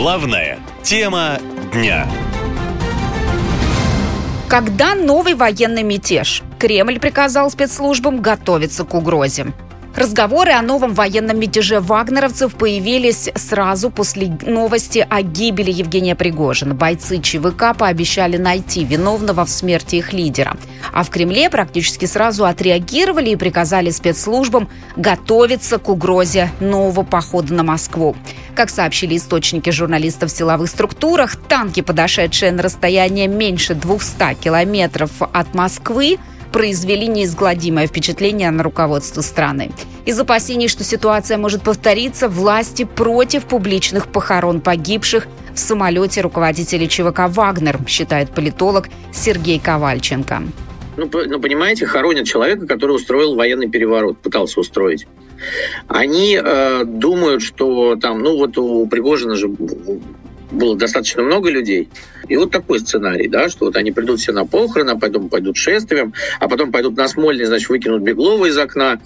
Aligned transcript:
Главная 0.00 0.60
тема 0.84 1.40
дня. 1.72 2.06
Когда 4.48 4.94
новый 4.94 5.34
военный 5.34 5.82
мятеж? 5.82 6.44
Кремль 6.60 7.00
приказал 7.00 7.50
спецслужбам 7.50 8.22
готовиться 8.22 8.84
к 8.84 8.94
угрозе. 8.94 9.52
Разговоры 9.98 10.52
о 10.52 10.62
новом 10.62 10.94
военном 10.94 11.40
мятеже 11.40 11.80
вагнеровцев 11.80 12.54
появились 12.54 13.30
сразу 13.34 13.90
после 13.90 14.28
новости 14.46 15.04
о 15.10 15.22
гибели 15.22 15.72
Евгения 15.72 16.14
Пригожина. 16.14 16.72
Бойцы 16.72 17.20
ЧВК 17.20 17.76
пообещали 17.76 18.36
найти 18.36 18.84
виновного 18.84 19.44
в 19.44 19.50
смерти 19.50 19.96
их 19.96 20.12
лидера. 20.12 20.56
А 20.92 21.02
в 21.02 21.10
Кремле 21.10 21.50
практически 21.50 22.04
сразу 22.04 22.44
отреагировали 22.44 23.30
и 23.30 23.36
приказали 23.36 23.90
спецслужбам 23.90 24.68
готовиться 24.94 25.78
к 25.78 25.88
угрозе 25.88 26.52
нового 26.60 27.02
похода 27.02 27.52
на 27.52 27.64
Москву. 27.64 28.14
Как 28.54 28.70
сообщили 28.70 29.16
источники 29.16 29.70
журналистов 29.70 30.30
в 30.30 30.36
силовых 30.36 30.70
структурах, 30.70 31.34
танки, 31.34 31.80
подошедшие 31.80 32.52
на 32.52 32.62
расстояние 32.62 33.26
меньше 33.26 33.74
200 33.74 34.34
километров 34.34 35.10
от 35.20 35.54
Москвы, 35.54 36.18
произвели 36.52 37.06
неизгладимое 37.06 37.86
впечатление 37.86 38.50
на 38.50 38.62
руководство 38.62 39.20
страны. 39.20 39.70
Из 40.06 40.18
опасений, 40.18 40.68
что 40.68 40.84
ситуация 40.84 41.38
может 41.38 41.62
повториться, 41.62 42.28
власти 42.28 42.84
против 42.84 43.44
публичных 43.44 44.08
похорон 44.08 44.60
погибших 44.60 45.26
в 45.54 45.58
самолете 45.58 46.20
руководителя 46.20 46.86
ЧВК 46.86 47.28
«Вагнер», 47.28 47.78
считает 47.86 48.30
политолог 48.30 48.88
Сергей 49.12 49.58
Ковальченко. 49.58 50.42
Ну, 50.96 51.08
ну, 51.12 51.40
понимаете, 51.40 51.86
хоронят 51.86 52.26
человека, 52.26 52.66
который 52.66 52.96
устроил 52.96 53.36
военный 53.36 53.68
переворот, 53.68 54.18
пытался 54.18 54.58
устроить. 54.58 55.06
Они 55.86 56.36
э, 56.42 56.84
думают, 56.84 57.42
что 57.42 57.94
там, 57.96 58.20
ну 58.22 58.36
вот 58.36 58.58
у 58.58 58.86
Пригожина 58.88 59.36
же 59.36 59.48
было 60.50 60.76
достаточно 60.76 61.22
много 61.22 61.50
людей. 61.50 61.88
И 62.28 62.36
вот 62.36 62.50
такой 62.50 62.80
сценарий, 62.80 63.28
да, 63.28 63.48
что 63.48 63.66
вот 63.66 63.76
они 63.76 63.92
придут 63.92 64.20
все 64.20 64.32
на 64.32 64.44
похороны, 64.44 64.90
а 64.90 64.96
потом 64.96 65.28
пойдут 65.28 65.56
шествием, 65.56 66.12
а 66.40 66.48
потом 66.48 66.72
пойдут 66.72 66.96
на 66.96 67.08
Смольный, 67.08 67.44
значит, 67.44 67.68
выкинут 67.68 68.02
Беглова 68.02 68.46
из 68.46 68.58
окна, 68.58 69.00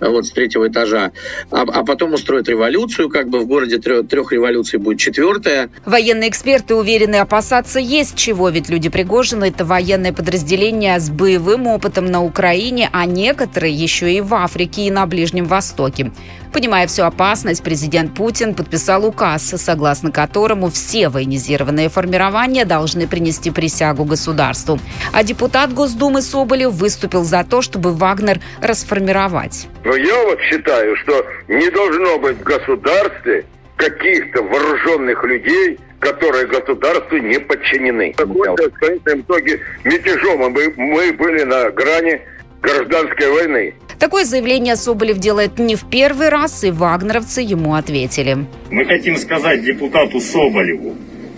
вот 0.00 0.26
с 0.26 0.30
третьего 0.30 0.68
этажа, 0.68 1.12
а, 1.50 1.62
а 1.62 1.84
потом 1.84 2.14
устроят 2.14 2.48
революцию, 2.48 3.08
как 3.08 3.28
бы 3.28 3.40
в 3.40 3.46
городе 3.46 3.78
трех, 3.78 4.08
трех 4.08 4.32
революций 4.32 4.78
будет 4.78 4.98
четвертая. 4.98 5.70
Военные 5.84 6.28
эксперты 6.28 6.74
уверены, 6.74 7.16
опасаться 7.16 7.78
есть 7.78 8.16
чего, 8.16 8.48
ведь 8.48 8.68
люди 8.68 8.88
Пригожина– 8.88 9.44
это 9.46 9.64
военное 9.64 10.12
подразделение 10.12 10.98
с 10.98 11.10
боевым 11.10 11.66
опытом 11.66 12.06
на 12.06 12.22
Украине, 12.22 12.88
а 12.92 13.06
некоторые 13.06 13.74
еще 13.74 14.12
и 14.12 14.20
в 14.20 14.34
Африке 14.34 14.86
и 14.86 14.90
на 14.90 15.06
Ближнем 15.06 15.46
Востоке. 15.46 16.12
Понимая 16.52 16.86
всю 16.86 17.02
опасность, 17.02 17.62
президент 17.62 18.14
Путин 18.14 18.54
подписал 18.54 19.04
указ, 19.04 19.42
согласно 19.56 20.10
которому 20.10 20.70
все 20.70 21.10
военизированные 21.10 21.90
формирования 21.90 22.55
должны 22.64 23.06
принести 23.06 23.50
присягу 23.50 24.04
государству. 24.04 24.78
А 25.12 25.22
депутат 25.22 25.72
Госдумы 25.72 26.22
Соболев 26.22 26.72
выступил 26.72 27.24
за 27.24 27.44
то, 27.44 27.62
чтобы 27.62 27.92
Вагнер 27.92 28.40
расформировать. 28.60 29.68
Но 29.84 29.94
я 29.96 30.24
вот 30.24 30.40
считаю, 30.40 30.96
что 30.96 31.26
не 31.48 31.70
должно 31.70 32.18
быть 32.18 32.38
в 32.38 32.42
государстве 32.42 33.44
каких-то 33.76 34.42
вооруженных 34.42 35.22
людей, 35.24 35.78
которые 36.00 36.46
государству 36.46 37.18
не 37.18 37.38
подчинены. 37.38 38.14
Какой-то 38.16 38.70
в 38.70 38.74
конечном 38.74 39.20
итоге 39.20 39.60
мятежом 39.84 40.52
мы, 40.52 40.72
мы 40.76 41.12
были 41.12 41.42
на 41.44 41.70
грани 41.70 42.20
гражданской 42.62 43.30
войны. 43.30 43.74
Такое 43.98 44.24
заявление 44.24 44.76
Соболев 44.76 45.18
делает 45.18 45.58
не 45.58 45.74
в 45.74 45.88
первый 45.88 46.28
раз, 46.28 46.64
и 46.64 46.70
вагнеровцы 46.70 47.40
ему 47.40 47.74
ответили. 47.74 48.46
Мы 48.70 48.84
хотим 48.84 49.16
сказать 49.16 49.62
депутату 49.62 50.20
Соболеву, 50.20 50.94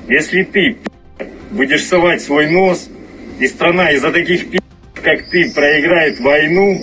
если 0.08 0.42
ты 0.42 0.77
будешь 1.50 1.84
совать 1.84 2.22
свой 2.22 2.50
нос, 2.50 2.88
и 3.38 3.46
страна 3.46 3.91
из-за 3.92 4.10
таких 4.10 4.50
пи***, 4.50 4.60
как 4.94 5.28
ты, 5.31 5.50
проиграет 5.53 6.20
войну, 6.20 6.81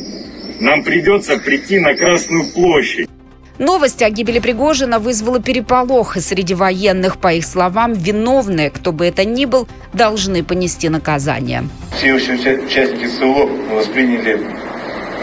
нам 0.59 0.83
придется 0.83 1.37
прийти 1.37 1.79
на 1.79 1.95
Красную 1.95 2.45
площадь. 2.51 3.09
Новость 3.57 4.01
о 4.01 4.09
гибели 4.09 4.39
Пригожина 4.39 4.99
вызвала 4.99 5.41
переполох, 5.41 6.17
и 6.17 6.19
среди 6.19 6.53
военных, 6.53 7.17
по 7.19 7.33
их 7.33 7.45
словам, 7.45 7.93
виновные, 7.93 8.69
кто 8.69 8.91
бы 8.91 9.05
это 9.05 9.23
ни 9.23 9.45
был, 9.45 9.67
должны 9.93 10.43
понести 10.43 10.89
наказание. 10.89 11.63
Все 11.97 12.13
участники 12.13 13.07
СВО 13.07 13.45
восприняли 13.73 14.39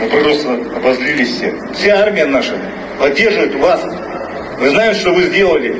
мы 0.03 0.09
просто 0.09 0.55
обозлились 0.77 1.37
все. 1.37 1.55
Вся 1.75 2.01
армия 2.01 2.27
наша 2.27 2.55
поддерживает 2.99 3.55
вас. 3.55 3.83
Мы 4.59 4.71
знаем, 4.71 4.95
что 4.95 5.13
вы 5.13 5.25
сделали, 5.25 5.77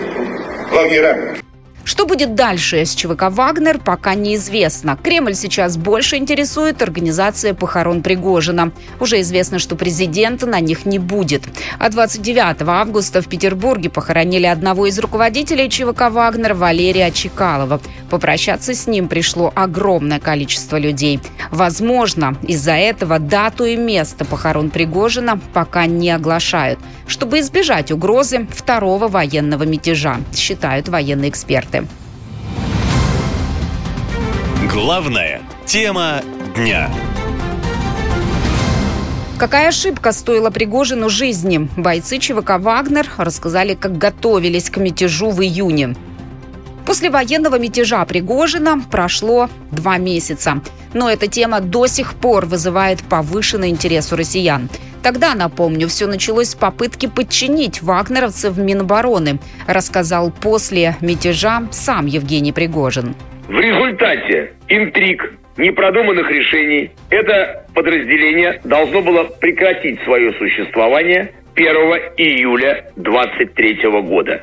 вагнера. 0.71 1.42
Что 1.85 2.07
будет 2.07 2.35
дальше 2.35 2.85
с 2.85 2.95
ЧВК 2.95 3.25
«Вагнер» 3.31 3.79
пока 3.79 4.15
неизвестно. 4.15 4.97
Кремль 5.03 5.35
сейчас 5.35 5.77
больше 5.77 6.17
интересует 6.17 6.81
организация 6.81 7.55
похорон 7.55 8.03
Пригожина. 8.03 8.73
Уже 9.01 9.21
известно, 9.21 9.59
что 9.59 9.75
президента 9.75 10.47
на 10.47 10.61
них 10.61 10.87
не 10.87 11.01
будет. 11.01 11.43
А 11.79 11.89
29 11.89 12.63
августа 12.63 13.21
в 13.21 13.27
Петербурге 13.27 13.91
похоронили 13.91 14.47
одного 14.47 14.87
из 14.87 14.99
руководителей 14.99 15.69
ЧВК 15.69 16.11
«Вагнер» 16.11 16.55
Валерия 16.55 17.11
Чекалова. 17.11 17.81
Попрощаться 18.11 18.75
с 18.75 18.87
ним 18.87 19.09
пришло 19.09 19.53
огромное 19.55 20.21
количество 20.21 20.77
людей. 20.77 21.19
Возможно, 21.51 22.37
из-за 22.43 22.73
этого 22.75 23.19
дату 23.19 23.65
и 23.65 23.77
место 23.77 24.25
похорон 24.25 24.71
Пригожина 24.71 25.41
пока 25.53 25.87
не 25.87 26.11
оглашают, 26.11 26.79
чтобы 27.07 27.41
избежать 27.41 27.91
угрозы 27.93 28.47
второго 28.51 29.09
военного 29.09 29.65
мятежа, 29.65 30.19
считают 30.35 30.89
военные 30.89 31.31
эксперты. 31.31 31.87
Главная 34.73 35.43
тема 35.67 36.23
дня. 36.57 36.91
Какая 39.39 39.69
ошибка 39.69 40.13
стоила 40.13 40.51
Пригожину 40.51 41.11
жизни? 41.11 41.69
Бойцы 41.77 42.19
ЧВК 42.19 42.59
«Вагнер» 42.59 43.09
рассказали, 43.17 43.75
как 43.75 43.99
готовились 43.99 44.71
к 44.71 44.77
мятежу 44.77 45.31
в 45.31 45.43
июне. 45.43 45.97
После 46.87 47.11
военного 47.11 47.59
мятежа 47.59 48.05
Пригожина 48.05 48.81
прошло 48.91 49.49
два 49.71 49.99
месяца. 49.99 50.61
Но 50.95 51.11
эта 51.11 51.27
тема 51.27 51.61
до 51.61 51.87
сих 51.87 52.15
пор 52.15 52.47
вызывает 52.47 53.03
повышенный 53.03 53.71
интерес 53.71 54.13
у 54.13 54.17
россиян. 54.17 54.69
Тогда, 55.03 55.35
напомню, 55.35 55.89
все 55.89 56.07
началось 56.07 56.51
с 56.51 56.55
попытки 56.55 57.07
подчинить 57.07 57.83
вагнеровцев 57.83 58.57
Минобороны, 58.57 59.39
рассказал 59.67 60.31
после 60.31 60.95
мятежа 61.01 61.63
сам 61.73 62.07
Евгений 62.07 62.53
Пригожин. 62.53 63.15
В 63.49 63.59
результате 63.59 64.53
интриг, 64.69 65.35
непродуманных 65.57 66.31
решений 66.31 66.93
это 67.11 67.67
подразделение 67.75 68.61
должно 68.65 69.03
было 69.03 69.25
прекратить 69.25 70.01
свое 70.05 70.33
существование 70.35 71.33
1 71.57 71.67
июля 72.17 72.85
23 72.97 73.83
года. 74.03 74.43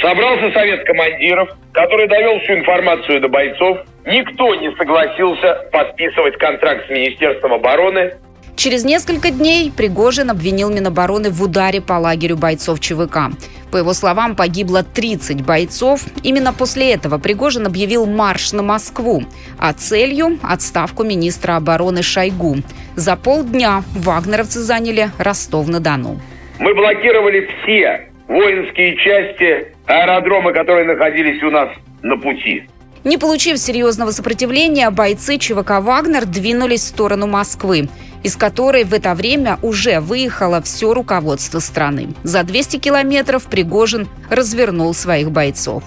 Собрался 0.00 0.52
совет 0.52 0.84
командиров, 0.84 1.50
который 1.72 2.08
довел 2.08 2.38
всю 2.40 2.54
информацию 2.54 3.20
до 3.20 3.28
бойцов. 3.28 3.78
Никто 4.06 4.54
не 4.56 4.74
согласился 4.76 5.68
подписывать 5.72 6.36
контракт 6.38 6.86
с 6.86 6.90
Министерством 6.90 7.54
обороны 7.54 8.12
Через 8.60 8.84
несколько 8.84 9.30
дней 9.30 9.72
Пригожин 9.74 10.28
обвинил 10.28 10.68
Минобороны 10.68 11.30
в 11.30 11.42
ударе 11.42 11.80
по 11.80 11.94
лагерю 11.94 12.36
бойцов 12.36 12.78
ЧВК. 12.78 13.30
По 13.72 13.78
его 13.78 13.94
словам, 13.94 14.36
погибло 14.36 14.82
30 14.82 15.46
бойцов. 15.46 16.02
Именно 16.22 16.52
после 16.52 16.92
этого 16.92 17.16
Пригожин 17.16 17.64
объявил 17.64 18.04
марш 18.04 18.52
на 18.52 18.62
Москву, 18.62 19.22
а 19.58 19.72
целью– 19.72 20.38
отставку 20.42 21.04
министра 21.04 21.56
обороны 21.56 22.02
Шойгу. 22.02 22.58
За 22.96 23.16
полдня 23.16 23.82
вагнеровцы 23.94 24.58
заняли 24.60 25.10
Ростов-на-Дону. 25.16 26.20
Мы 26.58 26.74
блокировали 26.74 27.48
все 27.62 28.10
воинские 28.28 28.94
части, 28.98 29.68
аэродромы, 29.86 30.52
которые 30.52 30.84
находились 30.84 31.42
у 31.42 31.50
нас 31.50 31.70
на 32.02 32.18
пути. 32.18 32.64
Не 33.04 33.16
получив 33.16 33.56
серьезного 33.56 34.10
сопротивления, 34.10 34.90
бойцы 34.90 35.38
ЧВК 35.38 35.80
«Вагнер» 35.80 36.26
двинулись 36.26 36.82
в 36.82 36.88
сторону 36.88 37.26
Москвы 37.26 37.88
из 38.22 38.36
которой 38.36 38.84
в 38.84 38.92
это 38.92 39.14
время 39.14 39.58
уже 39.62 40.00
выехало 40.00 40.60
все 40.62 40.92
руководство 40.92 41.58
страны. 41.58 42.08
За 42.22 42.42
200 42.42 42.78
километров 42.78 43.48
Пригожин 43.48 44.08
развернул 44.30 44.94
своих 44.94 45.30
бойцов. 45.30 45.82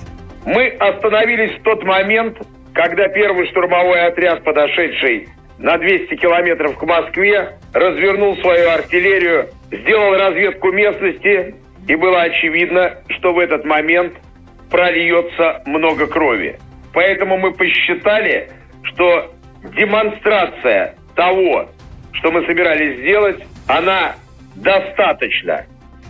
Мы 0.46 0.68
остановились 0.80 1.60
в 1.60 1.64
тот 1.64 1.84
момент, 1.84 2.38
когда 2.74 3.08
первый 3.08 3.48
штурмовой 3.48 4.08
отряд, 4.08 4.44
подошедший 4.44 5.30
на 5.58 5.78
200 5.78 6.16
километров 6.16 6.78
к 6.78 6.84
Москве, 6.84 7.58
развернул 7.74 8.36
свою 8.38 8.70
артиллерию, 8.70 9.50
сделал 9.72 10.18
разведку 10.18 10.72
местности, 10.72 11.56
и 11.88 11.96
было 11.96 12.24
очевидно, 12.24 12.96
что 13.10 13.34
в 13.34 13.40
этот 13.40 13.64
момент 13.64 14.14
прольется 14.70 15.62
много 15.66 16.08
крови. 16.08 16.60
Поэтому 16.94 17.38
мы 17.38 17.54
посчитали, 17.54 18.50
что 18.84 19.34
демонстрация 19.76 20.96
того, 21.16 21.70
что 22.14 22.32
мы 22.32 22.46
собирались 22.46 23.00
сделать, 23.02 23.44
она 23.68 24.16
достаточно. 24.56 25.66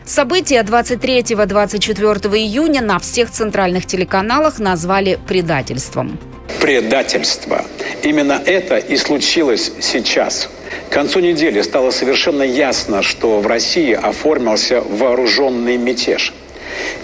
События 0.05 0.61
23-24 0.63 2.37
июня 2.37 2.81
на 2.81 2.99
всех 2.99 3.31
центральных 3.31 3.85
телеканалах 3.85 4.59
назвали 4.59 5.17
предательством. 5.27 6.19
Предательство. 6.61 7.65
Именно 8.03 8.41
это 8.45 8.77
и 8.77 8.97
случилось 8.97 9.71
сейчас. 9.79 10.49
К 10.89 10.93
концу 10.93 11.19
недели 11.19 11.61
стало 11.61 11.91
совершенно 11.91 12.43
ясно, 12.43 13.01
что 13.01 13.39
в 13.39 13.47
России 13.47 13.93
оформился 13.93 14.81
вооруженный 14.81 15.77
мятеж. 15.77 16.33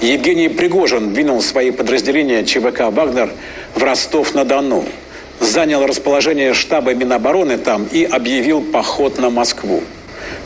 Евгений 0.02 0.50
Пригожин 0.50 1.14
двинул 1.14 1.42
свои 1.42 1.72
подразделения 1.72 2.44
ЧВК 2.44 2.92
«Вагнер» 2.92 3.32
в 3.76 3.84
Ростов-на-Дону, 3.84 4.86
занял 5.40 5.86
расположение 5.86 6.54
штаба 6.54 6.94
Минобороны 6.94 7.58
там 7.58 7.88
и 7.92 8.04
объявил 8.04 8.62
поход 8.62 9.18
на 9.20 9.30
Москву. 9.30 9.84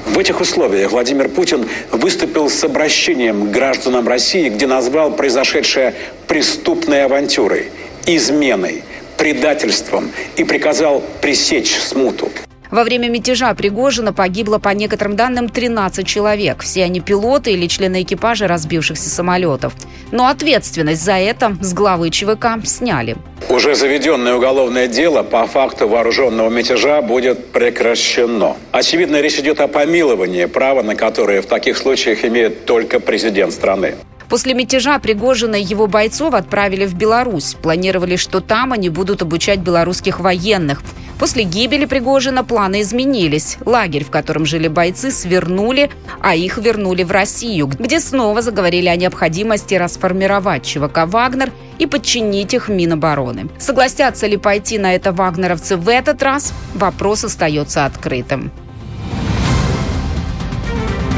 В 0.06 0.20
этих 0.20 0.42
условиях 0.42 0.92
Владимир 0.92 1.30
Путин 1.30 1.68
выступил 1.92 2.50
с 2.50 2.64
обращением 2.64 3.48
к 3.48 3.52
гражданам 3.52 4.08
России, 4.08 4.50
где 4.50 4.68
назвал 4.68 5.12
произошедшее 5.12 5.94
преступной 6.28 7.06
авантюрой, 7.06 7.72
изменой, 8.06 8.84
предательством 9.18 10.12
и 10.36 10.44
приказал 10.44 11.04
пресечь 11.22 11.78
смуту. 11.80 12.30
Во 12.74 12.84
время 12.84 13.08
мятежа 13.08 13.54
Пригожина 13.54 14.14
погибло, 14.14 14.58
по 14.58 14.70
некоторым 14.70 15.16
данным, 15.16 15.48
13 15.48 16.08
человек. 16.08 16.64
Все 16.64 16.86
они 16.86 17.02
пилоты 17.02 17.52
или 17.52 17.68
члены 17.68 18.02
экипажа 18.02 18.48
разбившихся 18.48 19.12
самолетов. 19.12 19.74
Но 20.12 20.26
ответственность 20.26 21.04
за 21.04 21.14
это 21.20 21.56
с 21.62 21.72
главы 21.76 22.10
ЧВК 22.10 22.66
сняли. 22.66 23.16
Уже 23.48 23.76
заведенное 23.76 24.34
уголовное 24.34 24.88
дело 24.88 25.22
по 25.22 25.46
факту 25.46 25.88
вооруженного 25.88 26.50
мятежа 26.50 27.04
будет 27.04 27.52
прекращено. 27.52 28.56
Очевидно, 28.72 29.22
речь 29.22 29.38
идет 29.38 29.60
о 29.60 29.68
помиловании, 29.68 30.46
право 30.46 30.82
на 30.82 30.96
которое 30.96 31.44
в 31.44 31.46
таких 31.46 31.78
случаях 31.78 32.26
имеет 32.26 32.66
только 32.66 33.00
президент 33.00 33.54
страны. 33.54 33.98
После 34.30 34.54
мятежа 34.54 35.00
Пригожина 35.00 35.56
и 35.56 35.64
его 35.64 35.88
бойцов 35.88 36.34
отправили 36.34 36.86
в 36.86 36.96
Беларусь. 36.96 37.56
Планировали, 37.62 38.16
что 38.16 38.40
там 38.40 38.74
они 38.74 38.90
будут 38.90 39.22
обучать 39.22 39.60
белорусских 39.60 40.20
военных. 40.20 40.82
После 41.20 41.44
гибели 41.44 41.86
Пригожина 41.86 42.44
планы 42.44 42.82
изменились. 42.82 43.58
Лагерь, 43.66 44.04
в 44.04 44.10
котором 44.10 44.46
жили 44.46 44.68
бойцы, 44.68 45.12
свернули, 45.12 45.90
а 46.20 46.36
их 46.36 46.58
вернули 46.58 47.04
в 47.04 47.12
Россию, 47.12 47.68
где 47.68 48.00
снова 48.00 48.42
заговорили 48.42 48.88
о 48.88 48.96
необходимости 48.96 49.76
расформировать 49.76 50.66
ЧВК 50.66 51.06
«Вагнер» 51.06 51.52
и 51.80 51.86
подчинить 51.86 52.54
их 52.54 52.68
Минобороны. 52.68 53.50
Согласятся 53.58 54.28
ли 54.28 54.38
пойти 54.38 54.78
на 54.78 54.96
это 54.96 55.12
вагнеровцы 55.12 55.78
в 55.78 55.88
этот 55.88 56.22
раз, 56.24 56.54
вопрос 56.74 57.24
остается 57.24 57.86
открытым. 57.86 58.52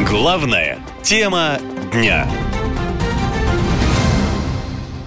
Главная 0.08 0.78
тема 1.02 1.58
дня. 1.92 2.28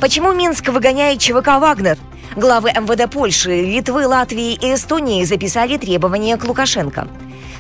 Почему 0.01 0.33
Минск 0.33 0.69
выгоняет 0.69 1.19
ЧВК 1.19 1.59
«Вагнер»? 1.59 1.99
Главы 2.37 2.71
МВД 2.71 3.11
Польши, 3.11 3.63
Литвы, 3.63 4.07
Латвии 4.07 4.53
и 4.53 4.75
Эстонии 4.75 5.25
записали 5.25 5.77
требования 5.77 6.37
к 6.37 6.45
Лукашенко. 6.45 7.09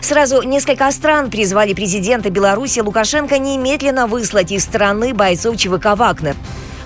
Сразу 0.01 0.43
несколько 0.43 0.89
стран 0.93 1.31
призвали 1.31 1.75
президента 1.75 2.31
Беларуси 2.31 2.79
Лукашенко 2.79 3.39
немедленно 3.39 4.07
выслать 4.07 4.53
из 4.53 4.63
страны 4.63 5.15
бойцов 5.15 5.57
ЧВК 5.57 5.97
«Вагнер». 5.97 6.37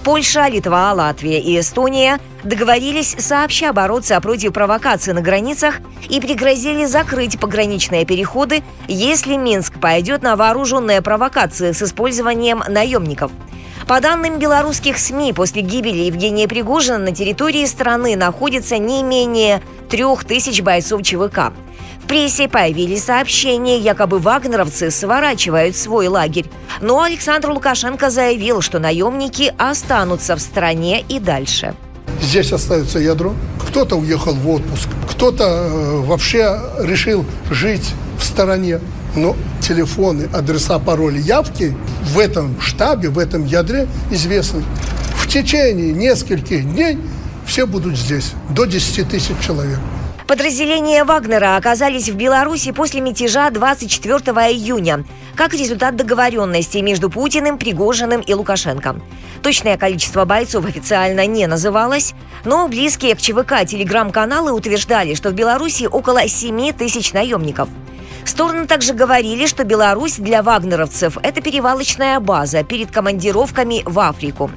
Польша, 0.05 0.49
Литва, 0.49 0.91
Латвия 0.95 1.39
и 1.39 1.61
Эстония 1.61 2.19
договорились 2.45 3.15
сообща 3.19 3.75
бороться 3.75 4.19
против 4.23 4.55
провокаций 4.55 5.13
на 5.13 5.21
границах 5.21 5.81
и 6.09 6.19
пригрозили 6.19 6.87
закрыть 6.87 7.39
пограничные 7.39 8.07
переходы, 8.07 8.63
если 8.89 9.37
Минск 9.37 9.79
пойдет 9.79 10.23
на 10.23 10.35
вооруженные 10.35 11.03
провокации 11.03 11.73
с 11.73 11.83
использованием 11.83 12.63
наемников– 12.67 13.31
по 13.87 14.01
данным 14.01 14.39
белорусских 14.39 14.99
СМИ, 14.99 15.33
после 15.33 15.63
гибели 15.63 16.05
Евгения 16.05 16.49
Пригожина 16.49 16.99
на 16.99 17.13
территории 17.13 17.65
страны 17.67 18.17
находится 18.17 18.79
не 18.79 19.03
менее 19.03 19.63
трех 19.89 20.25
тысяч 20.25 20.63
бойцов 20.63 21.03
ЧВК. 21.03 21.53
В 22.03 22.07
прессе 22.07 22.49
появились 22.49 23.05
сообщения, 23.05 23.79
якобы 23.79 24.19
вагнеровцы 24.19 24.91
сворачивают 24.91 25.77
свой 25.77 26.09
лагерь. 26.09 26.47
Но 26.81 27.03
Александр 27.03 27.51
Лукашенко 27.51 28.11
заявил, 28.11 28.61
что 28.61 28.79
наемники 28.79 29.55
останутся 29.57 30.37
в 30.37 30.41
стране 30.41 31.05
и 31.09 31.19
дальше. 31.19 31.75
Здесь 32.21 32.53
остается 32.53 32.99
ядро. 32.99 33.35
Кто-то 33.69 33.97
уехал 33.97 34.35
в 34.35 34.49
отпуск, 34.49 34.89
кто-то 35.11 35.45
э, 35.45 35.97
вообще 36.01 36.61
решил 36.81 37.25
жить 37.51 37.89
в 38.19 38.25
стороне. 38.25 38.81
Но 39.15 39.37
телефоны, 39.61 40.29
адреса, 40.33 40.79
пароли, 40.79 41.21
явки 41.21 41.75
в 42.05 42.19
этом 42.19 42.61
штабе, 42.61 43.09
в 43.09 43.19
этом 43.19 43.45
ядре 43.45 43.87
известны. 44.11 44.63
В 45.17 45.29
течение 45.29 45.93
нескольких 45.93 46.65
дней 46.65 46.99
все 47.47 47.67
будут 47.67 47.97
здесь, 47.97 48.33
до 48.51 48.65
10 48.65 49.09
тысяч 49.09 49.35
человек. 49.45 49.79
Подразделения 50.27 51.05
Вагнера 51.05 51.57
оказались 51.57 52.09
в 52.09 52.15
Беларуси 52.15 52.73
после 52.73 53.03
мятежа 53.03 53.51
24 53.51 54.19
июня, 54.51 55.05
как 55.37 55.53
результат 55.53 55.97
договоренности 55.97 56.79
между 56.79 57.11
Путиным, 57.11 57.59
Пригожиным 57.59 58.23
и 58.23 58.33
Лукашенко. 58.33 58.97
Точное 59.43 59.77
количество 59.77 60.25
бойцов 60.25 60.65
официально 60.65 61.27
не 61.27 61.47
называлось, 61.47 62.15
но 62.45 62.67
близкие 62.69 63.15
к 63.15 63.21
ЧВК 63.21 63.67
телеграм-каналы 63.67 64.53
утверждали, 64.53 65.15
что 65.15 65.31
в 65.31 65.35
Беларуси 65.35 65.85
около 65.85 66.27
7 66.27 66.73
тысяч 66.73 67.13
наемников– 67.13 67.69
Стороны 68.25 68.67
также 68.67 68.95
говорили, 68.95 69.47
что 69.47 69.65
Беларусь 69.65 70.17
для 70.17 70.43
вагнеровцев– 70.43 71.19
это 71.23 71.41
перевалочная 71.41 72.21
база 72.21 72.63
перед 72.65 72.91
командировками 72.91 73.83
в 73.85 73.99
Африку. 73.99 74.51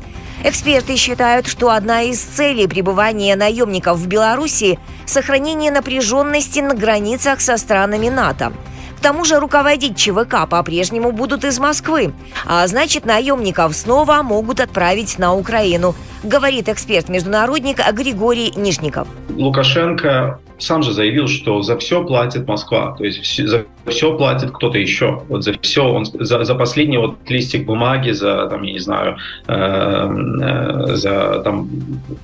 Эксперты 0.44 0.96
считают, 0.96 1.48
что 1.48 1.72
одна 1.72 2.04
из 2.04 2.20
целей 2.20 2.68
пребывания 2.68 3.36
наемников 3.36 3.98
в 3.98 4.08
Беларуси– 4.08 4.78
сохранение 5.06 5.72
напряженности 5.72 6.60
на 6.60 6.76
границах 6.76 7.42
со 7.42 7.58
странами 7.58 8.10
НАТО. 8.10 8.54
К 8.98 9.02
тому 9.02 9.26
же 9.26 9.40
руководить 9.40 9.98
ЧВК 9.98 10.48
по-прежнему 10.50 11.12
будут 11.12 11.44
из 11.44 11.60
Москвы, 11.60 12.14
а 12.46 12.66
значит 12.68 13.06
наемников 13.06 13.76
снова 13.76 14.22
могут 14.24 14.60
отправить 14.60 15.18
на 15.20 15.36
Украину, 15.36 15.96
говорит 16.24 16.70
эксперт-международник 16.70 17.78
Григорий 17.94 18.54
Нижников. 18.56 19.08
Лукашенко 19.30 20.40
сам 20.58 20.84
же 20.84 20.94
заявил, 20.94 21.28
что 21.28 21.62
за 21.62 21.78
все 21.78 22.04
платит 22.04 22.48
Москва, 22.48 22.96
то 22.98 23.04
есть 23.04 23.48
за 23.48 23.66
все 23.88 24.18
платит 24.18 24.52
кто-то 24.52 24.78
еще. 24.78 25.24
Вот 25.30 25.44
за 25.44 25.54
все, 25.60 25.84
он 25.84 26.06
за, 26.06 26.44
за 26.44 26.56
последний 26.56 26.98
вот 26.98 27.18
листик 27.28 27.66
бумаги, 27.66 28.12
за 28.12 28.48
там 28.48 28.64
я 28.64 28.74
не 28.74 28.80
знаю, 28.80 29.18
э, 29.48 29.54
э, 29.54 30.96
за 30.96 31.42
там 31.44 31.70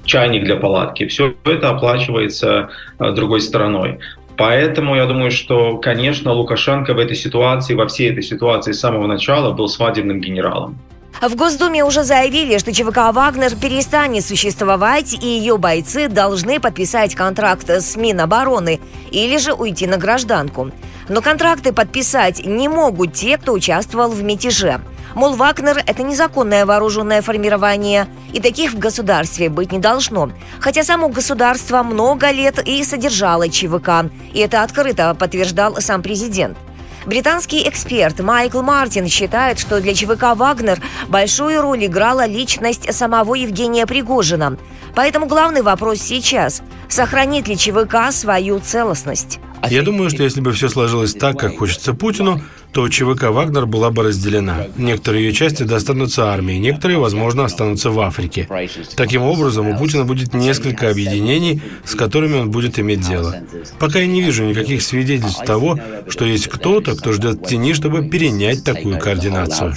чайник 0.05 0.43
для 0.43 0.55
палатки, 0.55 1.07
все 1.07 1.33
это 1.45 1.69
оплачивается 1.69 2.69
э, 2.99 3.11
другой 3.11 3.41
стороной. 3.41 3.99
Поэтому 4.37 4.95
я 4.95 5.05
думаю, 5.05 5.29
что, 5.29 5.77
конечно, 5.77 6.31
Лукашенко 6.31 6.93
в 6.93 6.99
этой 6.99 7.15
ситуации, 7.15 7.75
во 7.75 7.85
всей 7.85 8.11
этой 8.11 8.23
ситуации 8.23 8.71
с 8.71 8.79
самого 8.79 9.05
начала 9.05 9.51
был 9.51 9.67
свадебным 9.67 10.19
генералом. 10.19 10.79
В 11.21 11.35
Госдуме 11.35 11.83
уже 11.83 12.03
заявили, 12.03 12.57
что 12.57 12.73
ЧВК 12.73 13.13
«Вагнер» 13.13 13.55
перестанет 13.55 14.25
существовать, 14.25 15.13
и 15.13 15.27
ее 15.27 15.59
бойцы 15.59 16.07
должны 16.07 16.59
подписать 16.59 17.13
контракт 17.13 17.69
с 17.69 17.95
Минобороны 17.95 18.79
или 19.11 19.37
же 19.37 19.53
уйти 19.53 19.85
на 19.85 19.97
гражданку. 19.97 20.71
Но 21.09 21.21
контракты 21.21 21.73
подписать 21.73 22.43
не 22.43 22.67
могут 22.67 23.13
те, 23.13 23.37
кто 23.37 23.53
участвовал 23.53 24.09
в 24.09 24.23
мятеже. 24.23 24.81
Мол, 25.13 25.35
Вагнер– 25.35 25.83
это 25.85 26.01
незаконное 26.01 26.65
вооруженное 26.65 27.21
формирование, 27.21 28.07
и 28.33 28.41
таких 28.41 28.71
в 28.71 28.79
государстве 28.79 29.49
быть 29.49 29.71
не 29.71 29.77
должно. 29.77 30.31
Хотя 30.59 30.83
само 30.83 31.07
государство 31.07 31.83
много 31.83 32.31
лет 32.31 32.67
и 32.67 32.83
содержало 32.83 33.47
ЧВК, 33.47 34.09
и 34.33 34.39
это 34.39 34.63
открыто 34.63 35.13
подтверждал 35.13 35.75
сам 35.81 36.01
президент– 36.01 36.57
Британский 37.05 37.67
эксперт 37.67 38.19
Майкл 38.19 38.61
Мартин 38.61 39.07
считает, 39.07 39.57
что 39.57 39.81
для 39.81 39.93
ЧВК 39.95 40.35
«Вагнер» 40.35 40.79
большую 41.07 41.61
роль 41.61 41.85
играла 41.85 42.27
личность 42.27 42.93
самого 42.93 43.33
Евгения 43.33 43.87
Пригожина. 43.87 44.57
Поэтому 44.93 45.25
главный 45.25 45.63
вопрос 45.63 45.99
сейчас– 45.99 46.61
сохранит 46.89 47.47
ли 47.47 47.57
ЧВК 47.57 48.11
свою 48.11 48.59
целостность? 48.59 49.39
Я 49.69 49.83
думаю, 49.83 50.09
что 50.09 50.23
если 50.23 50.41
бы 50.41 50.51
все 50.53 50.69
сложилось 50.69 51.13
так, 51.13 51.39
как 51.39 51.57
хочется 51.57 51.93
Путину, 51.93 52.41
то 52.73 52.87
ЧВК 52.87 53.23
«Вагнер» 53.31 53.65
была 53.65 53.91
бы 53.91 54.03
разделена. 54.03 54.67
Некоторые 54.77 55.25
ее 55.25 55.33
части 55.33 55.63
достанутся 55.63 56.31
армии, 56.31 56.53
некоторые, 56.53 56.99
возможно, 56.99 57.45
останутся 57.45 57.91
в 57.91 57.99
Африке. 57.99 58.47
Таким 58.95 59.23
образом, 59.23 59.67
у 59.67 59.77
Путина 59.77 60.05
будет 60.05 60.33
несколько 60.33 60.89
объединений, 60.89 61.61
с 61.85 61.95
которыми 61.95 62.39
он 62.39 62.51
будет 62.51 62.79
иметь 62.79 63.01
дело. 63.01 63.35
Пока 63.79 63.99
я 63.99 64.07
не 64.07 64.21
вижу 64.21 64.45
никаких 64.45 64.81
свидетельств 64.81 65.43
того, 65.45 65.77
что 66.07 66.25
есть 66.25 66.47
кто-то, 66.47 66.95
кто 66.95 67.13
ждет 67.13 67.45
тени, 67.45 67.73
чтобы 67.73 68.07
перенять 68.07 68.63
такую 68.63 68.99
координацию. 68.99 69.75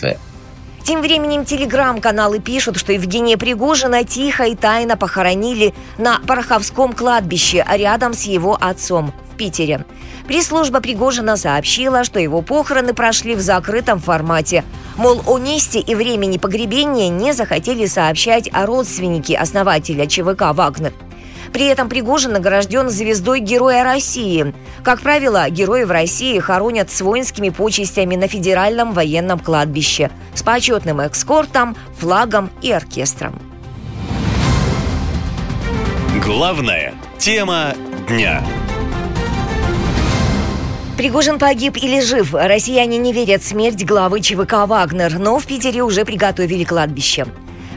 Тем 0.85 1.01
временем 1.01 1.47
телеграм-каналы 1.47 2.41
пишут, 2.41 2.77
что 2.77 2.93
Евгения 2.93 3.39
Пригожина 3.39 4.05
тихо 4.05 4.45
и 4.45 4.55
тайно 4.55 4.99
похоронили 4.99 5.73
на 5.97 6.19
Пороховском 6.21 6.93
кладбище 6.93 7.65
рядом 7.71 8.13
с 8.13 8.25
его 8.25 8.57
отцом 8.61 9.15
в 9.33 9.37
Питере. 9.37 9.87
Пресс-служба 10.27 10.81
Пригожина 10.81 11.39
сообщила, 11.39 12.05
что 12.05 12.21
его 12.21 12.43
похороны 12.43 12.93
прошли 12.93 13.35
в 13.35 13.41
закрытом 13.41 13.99
формате, 13.99 14.63
Мол, 14.97 15.23
о 15.27 15.39
месте 15.39 15.81
и 15.81 15.95
времени 15.95 16.39
погребения 16.39 17.09
не 17.09 17.33
захотели 17.33 17.87
сообщать 17.87 18.49
о 18.53 18.65
родственнике 18.65 19.37
основателя 19.37 20.07
ЧВК 20.07 20.53
«Вагнер». 20.53 20.93
При 21.55 21.67
этом 21.67 21.89
Пригожин 21.89 22.33
награжден 22.33 22.91
звездой 22.91 23.39
Героя 23.39 23.85
России. 23.85 24.53
Как 24.83 25.01
правило, 25.01 25.49
герои 25.49 25.85
в 25.85 25.91
России 25.93 26.41
хоронят 26.41 26.91
с 26.91 27.01
воинскими 27.01 27.51
почестями 27.51 28.17
на 28.17 28.27
федеральном 28.27 28.93
военном 28.93 29.39
кладбище 29.39 30.11
с 30.35 30.43
почетным 30.43 30.99
экскортом, 30.99 31.77
флагом 31.97 32.51
и 32.61 32.73
оркестром. 32.73 33.41
Главная 36.25 36.93
тема 37.19 37.75
дня. 38.09 38.43
Пригожин 40.97 41.39
погиб 41.39 41.77
или 41.77 42.01
жив? 42.01 42.35
Россияне 42.35 42.99
не 42.99 43.13
верят 43.13 43.43
в 43.43 43.47
смерть 43.47 43.85
главы 43.85 44.23
ЧВК 44.23 44.67
«Вагнер», 44.67 45.21
но 45.21 45.39
в 45.39 45.47
Питере 45.47 45.83
уже 45.83 46.05
приготовили 46.05 46.65
кладбище. 46.65 47.27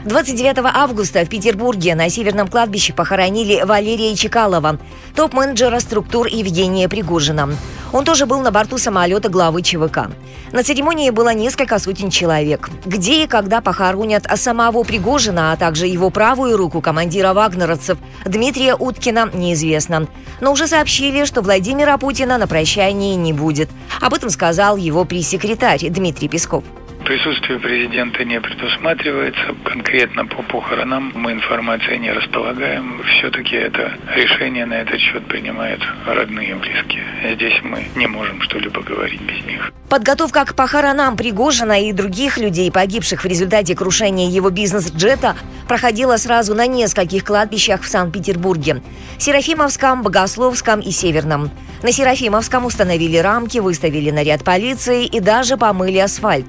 29 0.08 0.60
августа 0.74 1.22
в 1.22 1.28
Петербурге 1.28 1.94
на 1.94 2.08
Северном 2.08 2.48
кладбище 2.48 2.94
похоронили 2.94 3.62
Валерия 3.62 4.16
Чекалова, 4.16 4.78
топ-менеджера 5.14 5.80
структур 5.80 6.28
Евгения 6.28 6.88
Пригожина. 6.88 7.50
Он 7.92 8.06
тоже 8.06 8.24
был 8.24 8.40
на 8.40 8.50
борту 8.50 8.78
самолета 8.78 9.28
главы 9.28 9.60
ЧВК. 9.60 10.08
На 10.52 10.64
церемонии 10.64 11.10
было 11.10 11.34
несколько 11.34 11.78
сотен 11.78 12.08
человек. 12.08 12.70
Где 12.86 13.24
и 13.24 13.26
когда 13.26 13.60
похоронят 13.60 14.26
самого 14.36 14.82
Пригожина, 14.82 15.52
а 15.52 15.56
также 15.58 15.86
его 15.86 16.08
правую 16.08 16.56
руку 16.56 16.80
командира 16.80 17.34
вагнеровцев 17.34 17.98
Дмитрия 18.24 18.76
Уткина, 18.76 19.28
неизвестно. 19.34 20.08
Но 20.40 20.52
уже 20.52 20.68
сообщили, 20.68 21.26
что 21.26 21.42
Владимира 21.42 21.98
Путина 21.98 22.38
на 22.38 22.46
прощании 22.46 23.14
не 23.14 23.34
будет. 23.34 23.68
Об 24.00 24.14
этом 24.14 24.30
сказал 24.30 24.78
его 24.78 25.04
пресс-секретарь 25.04 25.90
Дмитрий 25.90 26.28
Песков. 26.28 26.64
Присутствие 27.08 27.58
президента 27.58 28.22
не 28.22 28.38
предусматривается. 28.38 29.54
Конкретно 29.64 30.26
по 30.26 30.42
похоронам 30.42 31.10
мы 31.14 31.32
информацией 31.32 32.00
не 32.00 32.12
располагаем. 32.12 33.02
Все-таки 33.02 33.56
это 33.56 33.94
решение 34.14 34.66
на 34.66 34.74
этот 34.74 35.00
счет 35.00 35.24
принимают 35.26 35.80
родные 36.06 36.50
и 36.50 36.52
близкие. 36.52 37.04
Здесь 37.32 37.54
мы 37.62 37.86
не 37.96 38.06
можем 38.06 38.42
что-либо 38.42 38.82
говорить 38.82 39.22
без 39.22 39.42
них. 39.46 39.72
Подготовка 39.88 40.44
к 40.44 40.54
похоронам 40.54 41.16
Пригожина 41.16 41.82
и 41.82 41.94
других 41.94 42.36
людей, 42.36 42.70
погибших 42.70 43.24
в 43.24 43.26
результате 43.26 43.74
крушения 43.74 44.28
его 44.28 44.50
бизнес-джета, 44.50 45.34
проходила 45.66 46.18
сразу 46.18 46.54
на 46.54 46.66
нескольких 46.66 47.24
кладбищах 47.24 47.84
в 47.84 47.88
Санкт-Петербурге. 47.88 48.82
Серафимовском, 49.16 50.02
Богословском 50.02 50.80
и 50.80 50.90
Северном. 50.90 51.50
На 51.82 51.90
Серафимовском 51.90 52.66
установили 52.66 53.16
рамки, 53.16 53.56
выставили 53.60 54.10
наряд 54.10 54.44
полиции 54.44 55.06
и 55.06 55.20
даже 55.20 55.56
помыли 55.56 55.96
асфальт. 55.96 56.44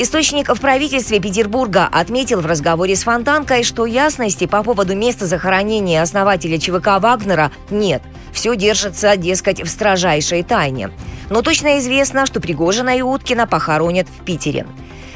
Источник 0.00 0.48
в 0.48 0.60
правительстве 0.60 1.18
Петербурга 1.18 1.88
отметил 1.90 2.40
в 2.40 2.46
разговоре 2.46 2.94
с 2.94 3.02
Фонтанкой, 3.02 3.64
что 3.64 3.84
ясности 3.84 4.46
по 4.46 4.62
поводу 4.62 4.94
места 4.94 5.26
захоронения 5.26 6.00
основателя 6.00 6.56
ЧВК 6.56 7.00
Вагнера 7.00 7.50
нет. 7.68 8.00
Все 8.32 8.54
держится, 8.54 9.16
дескать, 9.16 9.60
в 9.60 9.66
строжайшей 9.66 10.44
тайне. 10.44 10.92
Но 11.30 11.42
точно 11.42 11.80
известно, 11.80 12.26
что 12.26 12.38
Пригожина 12.38 12.96
и 12.96 13.02
Уткина 13.02 13.48
похоронят 13.48 14.06
в 14.06 14.24
Питере. 14.24 14.68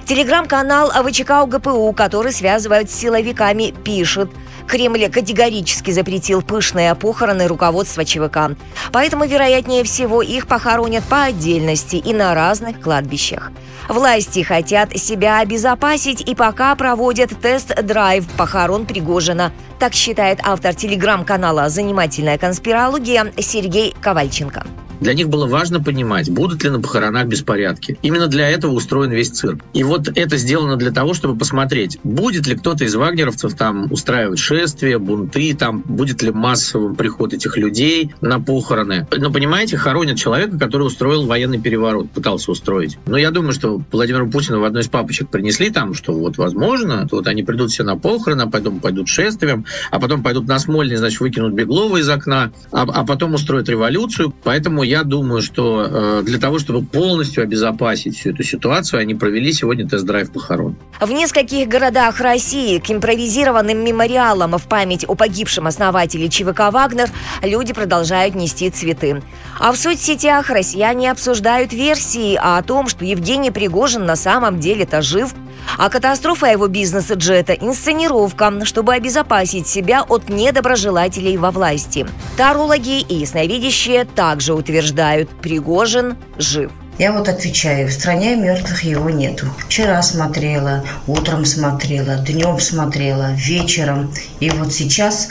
Телеграм-канал 0.05 0.91
ВЧК 0.91 1.45
УГПУ, 1.45 1.93
который 1.93 2.33
связывают 2.33 2.91
с 2.91 2.95
силовиками, 2.95 3.73
пишет– 3.85 4.33
Кремль 4.67 5.09
категорически 5.09 5.91
запретил 5.91 6.43
пышные 6.43 6.95
похороны 6.95 7.47
руководства 7.47 8.05
ЧВК. 8.05 8.57
Поэтому, 8.93 9.27
вероятнее 9.27 9.85
всего, 9.85 10.23
их 10.23 10.47
похоронят 10.47 11.05
по 11.05 11.25
отдельности 11.25 11.97
и 11.97 12.13
на 12.13 12.35
разных 12.35 12.81
кладбищах. 12.81 13.51
Власти 13.89 14.43
хотят 14.43 14.97
себя 14.97 15.41
обезопасить 15.41 16.21
и 16.21 16.35
пока 16.35 16.75
проводят 16.75 17.31
тест-драйв 17.41 18.27
похорон 18.37 18.87
Пригожина. 18.87 19.53
Так 19.79 19.95
считает 19.95 20.39
автор 20.43 20.75
телеграм-канала 20.75 21.69
«Занимательная 21.69 22.39
конспирология» 22.39 23.33
Сергей 23.39 23.95
Ковальченко. 24.01 24.65
Для 25.03 25.15
них 25.15 25.29
было 25.29 25.47
важно 25.49 25.83
понимать, 25.83 26.31
будут 26.31 26.63
ли 26.63 26.71
на 26.71 26.81
похоронах 26.81 27.27
беспорядки. 27.27 27.99
Именно 28.03 28.29
для 28.29 28.49
этого 28.49 28.71
устроен 28.71 29.11
весь 29.11 29.31
цирк. 29.31 29.61
И 29.73 29.83
вот 29.83 30.07
это 30.15 30.37
сделано 30.37 30.77
для 30.77 30.93
того, 30.93 31.13
чтобы 31.13 31.37
посмотреть, 31.37 31.99
будет 32.05 32.47
ли 32.47 32.55
кто-то 32.55 32.85
из 32.85 32.95
вагнеровцев 32.95 33.55
там 33.55 33.91
устраивать 33.91 34.39
шествия, 34.39 34.99
бунты, 34.99 35.57
там 35.57 35.81
будет 35.81 36.23
ли 36.23 36.31
массовый 36.31 36.95
приход 36.95 37.35
этих 37.35 37.57
людей 37.57 38.15
на 38.21 38.39
похороны. 38.39 39.09
Но 39.11 39.33
понимаете, 39.33 39.77
хоронят 39.77 40.19
человека, 40.19 40.57
который 40.57 40.87
устроил 40.87 41.27
военный 41.27 41.61
переворот, 41.61 42.09
пытался 42.11 42.53
устроить. 42.53 42.97
Но 43.05 43.19
я 43.19 43.33
думаю, 43.33 43.55
что 43.55 43.83
Владимиру 43.91 44.31
Путину 44.31 44.61
в 44.61 44.65
одной 44.65 44.83
из 44.83 44.89
папочек 44.89 45.31
принесли 45.31 45.71
там, 45.71 45.95
что 45.95 46.13
вот 46.13 46.39
возможно, 46.39 47.09
вот 47.11 47.27
они 47.27 47.43
придут 47.43 47.73
все 47.73 47.83
на 47.83 47.97
похороны, 47.97 48.43
а 48.43 48.47
потом 48.47 48.79
пойдут 48.79 49.09
шествием, 49.09 49.65
а 49.91 49.99
потом 49.99 50.23
пойдут 50.23 50.47
на 50.47 50.61
Смольный, 50.61 50.95
значит, 50.95 51.19
выкинут 51.19 51.55
Беглова 51.55 51.97
из 51.97 52.09
окна, 52.09 52.53
а, 52.71 52.83
а 52.83 53.05
потом 53.05 53.35
устроят 53.35 53.69
революцию. 53.69 54.33
Поэтому 54.45 54.85
я 54.93 55.05
думаю, 55.05 55.41
что 55.41 55.87
э, 55.89 56.23
для 56.23 56.39
того, 56.39 56.59
чтобы 56.59 56.85
полностью 56.85 57.43
обезопасить 57.43 58.19
всю 58.19 58.31
эту 58.31 58.43
ситуацию, 58.43 59.01
они 59.01 59.15
провели 59.15 59.51
сегодня 59.51 59.89
тест-драйв 59.89 60.31
похорон. 60.31 60.77
В 61.01 61.11
нескольких 61.11 61.67
городах 61.67 62.21
России 62.21 62.79
к 62.79 62.91
импровизированным 62.91 63.83
мемориалам 63.83 64.59
в 64.59 64.69
память 64.69 65.07
о 65.09 65.15
погибшем 65.15 65.67
основателе 65.67 66.29
ЧВК 66.29 66.71
«Вагнер» 66.71 67.09
люди 67.43 67.73
продолжают 67.73 68.35
нести 68.35 68.69
цветы. 68.69 69.23
А 69.59 69.73
в 69.73 69.77
соцсетях 69.77 70.51
россияне 70.51 71.11
обсуждают 71.11 71.73
версии 71.73 72.39
о 72.39 72.63
том, 72.63 72.89
что 72.89 73.07
Евгений 73.07 73.51
Пригожин 73.51 74.05
на 74.05 74.17
самом 74.17 74.61
деле-то 74.61 75.01
жив, 75.01 75.33
а 75.79 75.89
катастрофа 75.89 76.47
его 76.47 76.69
бизнеса 76.69 77.15
джета– 77.15 77.53
инсценировка, 77.61 78.65
чтобы 78.65 78.95
обезопасить 78.95 79.67
себя 79.67 80.03
от 80.03 80.29
недоброжелателей 80.29 81.37
во 81.37 81.51
власти. 81.51 82.07
Тарологи 82.37 83.01
и 83.01 83.15
ясновидящие 83.15 84.05
также 84.05 84.55
утверждают– 84.55 85.31
Пригожин 85.43 86.17
жив. 86.39 86.71
Я 86.99 87.13
вот 87.13 87.29
отвечаю, 87.29 87.89
в 87.89 87.93
стране 87.93 88.37
мертвых 88.37 88.85
его 88.85 89.09
нету. 89.09 89.47
Вчера 89.59 90.03
смотрела, 90.03 90.85
утром 91.07 91.47
смотрела, 91.47 92.17
днем 92.17 92.61
смотрела, 92.61 93.33
вечером. 93.33 94.13
И 94.41 94.51
вот 94.51 94.73
сейчас 94.73 95.29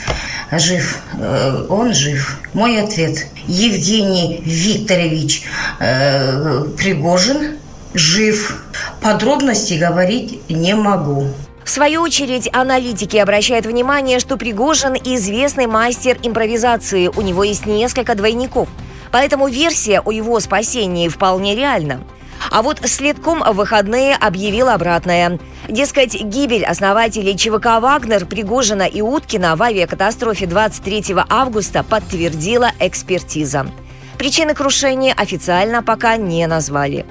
жив, 0.51 0.99
э, 1.13 1.65
он 1.69 1.93
жив. 1.93 2.39
Мой 2.53 2.81
ответ. 2.81 3.27
Евгений 3.47 4.41
Викторович 4.43 5.43
э, 5.79 6.65
Пригожин 6.77 7.57
жив. 7.93 8.63
Подробности 9.01 9.73
говорить 9.75 10.41
не 10.49 10.75
могу. 10.75 11.27
В 11.63 11.69
свою 11.69 12.01
очередь, 12.01 12.49
аналитики 12.53 13.17
обращают 13.17 13.65
внимание, 13.65 14.19
что 14.19 14.35
Пригожин– 14.37 14.93
известный 15.03 15.67
мастер 15.67 16.17
импровизации. 16.23 17.07
У 17.07 17.21
него 17.21 17.43
есть 17.43 17.65
несколько 17.65 18.15
двойников. 18.15 18.67
Поэтому 19.11 19.47
версия 19.47 20.01
о 20.01 20.11
его 20.11 20.39
спасении 20.39 21.07
вполне 21.07 21.55
реальна. 21.55 22.01
А 22.49 22.63
вот 22.63 22.79
следком 22.85 23.39
в 23.39 23.53
выходные 23.53 24.15
объявил 24.15 24.69
обратное. 24.69 25.39
Дескать, 25.69 26.19
гибель 26.21 26.65
основателей 26.65 27.37
ЧВК 27.37 27.79
«Вагнер», 27.79 28.25
Пригожина 28.25 28.83
и 28.83 29.01
Уткина 29.01 29.55
в 29.55 29.61
авиакатастрофе 29.61 30.47
23 30.47 31.15
августа 31.29 31.83
подтвердила 31.83 32.71
экспертиза. 32.79 33.67
Причины 34.17 34.53
крушения 34.53 35.13
официально 35.15 35.83
пока 35.83 36.17
не 36.17 36.45
назвали. 36.47 37.05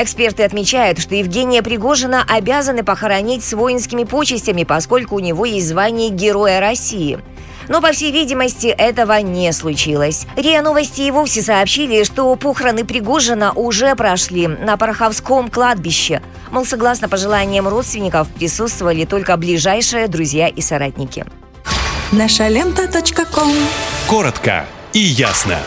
Эксперты 0.00 0.44
отмечают, 0.44 1.00
что 1.00 1.16
Евгения 1.16 1.60
Пригожина 1.60 2.24
обязаны 2.28 2.84
похоронить 2.84 3.42
с 3.42 3.52
воинскими 3.52 4.04
почестями, 4.04 4.62
поскольку 4.62 5.16
у 5.16 5.18
него 5.18 5.44
есть 5.44 5.66
звание 5.66 6.08
Героя 6.10 6.60
России. 6.60 7.18
Но, 7.66 7.82
по 7.82 7.90
всей 7.90 8.12
видимости, 8.12 8.68
этого 8.68 9.20
не 9.20 9.52
случилось. 9.52 10.24
РИА 10.36 10.62
Новости 10.62 11.00
и 11.00 11.10
вовсе 11.10 11.42
сообщили, 11.42 12.04
что 12.04 12.34
похороны 12.36 12.84
Пригожина 12.84 13.52
уже 13.52 13.96
прошли 13.96 14.46
на 14.46 14.76
Пороховском 14.76 15.50
кладбище. 15.50 16.22
Мол, 16.52 16.64
согласно 16.64 17.08
пожеланиям 17.08 17.66
родственников, 17.66 18.28
присутствовали 18.28 19.04
только 19.04 19.36
ближайшие 19.36 20.06
друзья 20.06 20.46
и 20.46 20.60
соратники. 20.60 21.26
Наша 22.12 22.46
лента. 22.46 22.88
Коротко 24.06 24.64
и 24.92 25.00
ясно. 25.00 25.58